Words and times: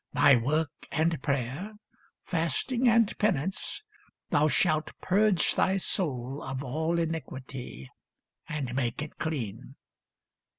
By 0.13 0.35
work 0.35 0.71
and 0.91 1.21
prayer, 1.21 1.73
Fasting 2.23 2.87
and 2.89 3.15
penance, 3.19 3.83
thou 4.31 4.47
shalt 4.47 4.89
purge 4.99 5.53
thy 5.53 5.77
soul 5.77 6.41
Of 6.41 6.63
all 6.63 6.97
iniquity, 6.97 7.87
and 8.49 8.73
make 8.73 9.03
it 9.03 9.19
clean." 9.19 9.75